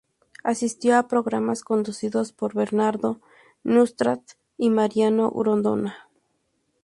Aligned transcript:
Asistió 0.43 0.97
a 0.97 1.07
programas 1.07 1.61
conducidos 1.63 2.31
por 2.33 2.55
Bernardo 2.55 3.21
Neustadt 3.63 4.31
y 4.57 4.71
Mariano 4.71 5.29
Grondona. 5.29 6.09